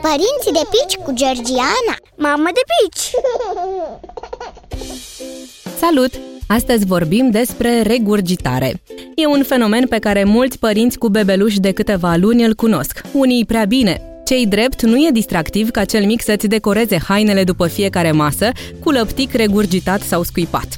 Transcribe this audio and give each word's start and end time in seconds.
Părinții 0.00 0.52
de 0.52 0.68
pici 0.70 1.04
cu 1.04 1.12
Georgiana 1.12 1.96
Mamă 2.16 2.48
de 2.54 2.60
pici! 2.70 3.10
Salut! 5.78 6.10
Astăzi 6.48 6.86
vorbim 6.86 7.30
despre 7.30 7.82
regurgitare. 7.82 8.82
E 9.14 9.26
un 9.26 9.42
fenomen 9.42 9.86
pe 9.86 9.98
care 9.98 10.24
mulți 10.24 10.58
părinți 10.58 10.98
cu 10.98 11.08
bebeluși 11.08 11.60
de 11.60 11.72
câteva 11.72 12.14
luni 12.16 12.44
îl 12.44 12.54
cunosc, 12.54 13.02
unii 13.12 13.44
prea 13.44 13.64
bine. 13.64 14.02
Cei 14.24 14.46
drept 14.46 14.82
nu 14.82 14.96
e 14.96 15.10
distractiv 15.12 15.70
ca 15.70 15.84
cel 15.84 16.04
mic 16.04 16.22
să-ți 16.22 16.46
decoreze 16.46 16.98
hainele 17.08 17.44
după 17.44 17.66
fiecare 17.66 18.12
masă 18.12 18.50
cu 18.80 18.90
lăptic 18.90 19.32
regurgitat 19.32 20.00
sau 20.00 20.22
scuipat. 20.22 20.68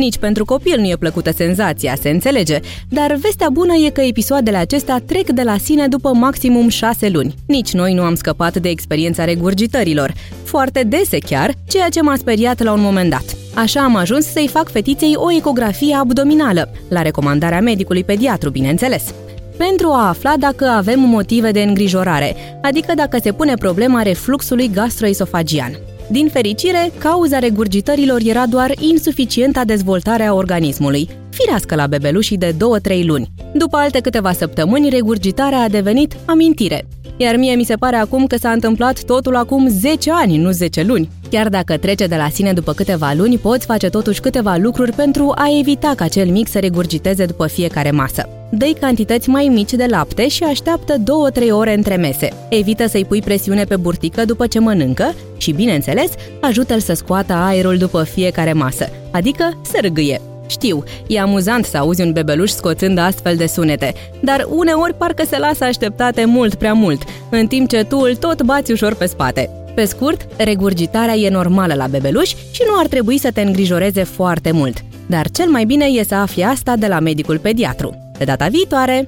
Nici 0.00 0.18
pentru 0.18 0.44
copil 0.44 0.80
nu 0.80 0.88
e 0.88 0.96
plăcută 0.96 1.32
senzația, 1.32 1.94
se 2.00 2.08
înțelege, 2.08 2.58
dar 2.88 3.14
vestea 3.14 3.48
bună 3.52 3.72
e 3.86 3.90
că 3.90 4.00
episoadele 4.00 4.56
acestea 4.56 5.02
trec 5.06 5.30
de 5.30 5.42
la 5.42 5.56
sine 5.58 5.88
după 5.88 6.12
maximum 6.14 6.68
șase 6.68 7.08
luni. 7.08 7.34
Nici 7.46 7.72
noi 7.72 7.94
nu 7.94 8.02
am 8.02 8.14
scăpat 8.14 8.56
de 8.56 8.68
experiența 8.68 9.24
regurgitărilor, 9.24 10.12
foarte 10.44 10.82
dese 10.82 11.18
chiar, 11.18 11.54
ceea 11.68 11.88
ce 11.88 12.02
m-a 12.02 12.16
speriat 12.16 12.62
la 12.62 12.72
un 12.72 12.80
moment 12.80 13.10
dat. 13.10 13.24
Așa 13.54 13.82
am 13.82 13.96
ajuns 13.96 14.26
să-i 14.26 14.48
fac 14.48 14.70
fetiței 14.70 15.12
o 15.16 15.32
ecografie 15.32 15.94
abdominală, 15.94 16.70
la 16.88 17.02
recomandarea 17.02 17.60
medicului 17.60 18.04
pediatru, 18.04 18.50
bineînțeles 18.50 19.14
pentru 19.56 19.88
a 19.88 20.08
afla 20.08 20.34
dacă 20.38 20.64
avem 20.64 21.00
motive 21.00 21.50
de 21.50 21.62
îngrijorare, 21.62 22.36
adică 22.62 22.92
dacă 22.94 23.18
se 23.22 23.32
pune 23.32 23.54
problema 23.54 24.02
refluxului 24.02 24.70
gastroesofagian. 24.70 25.72
Din 26.10 26.28
fericire, 26.28 26.92
cauza 26.98 27.38
regurgitărilor 27.38 28.20
era 28.24 28.46
doar 28.46 28.72
insuficienta 28.78 29.64
dezvoltare 29.64 30.22
a 30.22 30.34
organismului, 30.34 31.08
firească 31.30 31.74
la 31.74 31.86
bebelușii 31.86 32.36
de 32.36 32.54
2-3 32.54 33.04
luni. 33.04 33.30
După 33.54 33.76
alte 33.76 34.00
câteva 34.00 34.32
săptămâni, 34.32 34.88
regurgitarea 34.88 35.58
a 35.58 35.68
devenit 35.68 36.16
amintire. 36.24 36.86
Iar 37.16 37.36
mie 37.36 37.54
mi 37.54 37.64
se 37.64 37.74
pare 37.74 37.96
acum 37.96 38.26
că 38.26 38.36
s-a 38.36 38.50
întâmplat 38.50 39.02
totul 39.02 39.36
acum 39.36 39.68
10 39.68 40.10
ani, 40.12 40.36
nu 40.36 40.50
10 40.50 40.82
luni. 40.82 41.08
Chiar 41.30 41.48
dacă 41.48 41.76
trece 41.76 42.06
de 42.06 42.16
la 42.16 42.28
sine 42.28 42.52
după 42.52 42.72
câteva 42.72 43.12
luni, 43.12 43.38
poți 43.38 43.66
face 43.66 43.88
totuși 43.88 44.20
câteva 44.20 44.56
lucruri 44.56 44.92
pentru 44.92 45.32
a 45.34 45.58
evita 45.58 45.92
ca 45.96 46.08
cel 46.08 46.30
mic 46.30 46.48
să 46.48 46.58
regurgiteze 46.58 47.24
după 47.24 47.46
fiecare 47.46 47.90
masă. 47.90 48.39
Dă-i 48.52 48.76
cantități 48.80 49.28
mai 49.28 49.48
mici 49.52 49.72
de 49.72 49.86
lapte 49.88 50.28
și 50.28 50.42
așteaptă 50.42 50.94
2-3 50.96 51.50
ore 51.50 51.74
între 51.74 51.96
mese. 51.96 52.28
Evită 52.48 52.88
să-i 52.88 53.04
pui 53.04 53.22
presiune 53.22 53.64
pe 53.64 53.76
burtică 53.76 54.24
după 54.24 54.46
ce 54.46 54.58
mănâncă 54.58 55.14
și, 55.36 55.52
bineînțeles, 55.52 56.10
ajută-l 56.40 56.80
să 56.80 56.92
scoată 56.92 57.32
aerul 57.32 57.76
după 57.76 58.02
fiecare 58.02 58.52
masă, 58.52 58.88
adică 59.10 59.60
să 59.62 59.78
râgâie. 59.80 60.20
Știu, 60.46 60.82
e 61.06 61.20
amuzant 61.20 61.64
să 61.64 61.76
auzi 61.76 62.02
un 62.02 62.12
bebeluș 62.12 62.50
scoțând 62.50 62.98
astfel 62.98 63.36
de 63.36 63.46
sunete, 63.46 63.94
dar 64.22 64.46
uneori 64.48 64.94
parcă 64.94 65.24
se 65.26 65.38
lasă 65.38 65.64
așteptate 65.64 66.24
mult 66.24 66.54
prea 66.54 66.72
mult, 66.72 67.02
în 67.30 67.46
timp 67.46 67.68
ce 67.68 67.84
tu 67.84 67.98
îl 67.98 68.16
tot 68.16 68.42
bați 68.42 68.72
ușor 68.72 68.94
pe 68.94 69.06
spate. 69.06 69.50
Pe 69.74 69.84
scurt, 69.84 70.26
regurgitarea 70.36 71.14
e 71.14 71.28
normală 71.28 71.74
la 71.74 71.86
bebeluș 71.86 72.28
și 72.28 72.62
nu 72.66 72.78
ar 72.78 72.86
trebui 72.86 73.18
să 73.18 73.30
te 73.30 73.40
îngrijoreze 73.40 74.02
foarte 74.02 74.50
mult. 74.50 74.78
Dar 75.06 75.30
cel 75.30 75.48
mai 75.48 75.64
bine 75.64 75.84
e 75.84 76.04
să 76.04 76.14
afli 76.14 76.44
asta 76.44 76.76
de 76.76 76.86
la 76.86 76.98
medicul 76.98 77.38
pediatru. 77.38 78.09
Pe 78.20 78.26
data 78.26 78.48
viitoare! 78.48 79.06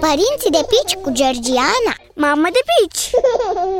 Părinții 0.00 0.50
de 0.50 0.66
pici 0.68 0.94
cu 0.94 1.10
Georgiana 1.10 1.94
Mamă 2.14 2.48
de 2.52 2.58
pici! 2.70 3.10